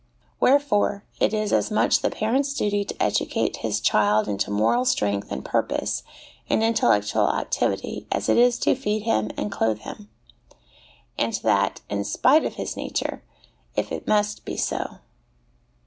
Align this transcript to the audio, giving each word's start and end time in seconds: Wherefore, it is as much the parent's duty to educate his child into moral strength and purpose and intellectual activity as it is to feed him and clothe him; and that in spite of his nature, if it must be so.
Wherefore, 0.39 1.05
it 1.19 1.31
is 1.31 1.53
as 1.53 1.69
much 1.69 2.01
the 2.01 2.09
parent's 2.09 2.55
duty 2.55 2.83
to 2.85 2.99
educate 2.99 3.57
his 3.57 3.79
child 3.79 4.27
into 4.27 4.49
moral 4.49 4.83
strength 4.83 5.31
and 5.31 5.45
purpose 5.45 6.01
and 6.49 6.63
intellectual 6.63 7.29
activity 7.31 8.07
as 8.11 8.27
it 8.27 8.35
is 8.35 8.57
to 8.61 8.73
feed 8.73 9.03
him 9.03 9.29
and 9.37 9.51
clothe 9.51 9.81
him; 9.81 10.09
and 11.19 11.33
that 11.43 11.81
in 11.87 12.03
spite 12.03 12.45
of 12.45 12.55
his 12.55 12.75
nature, 12.75 13.23
if 13.75 13.91
it 13.91 14.07
must 14.07 14.43
be 14.43 14.57
so. 14.57 15.01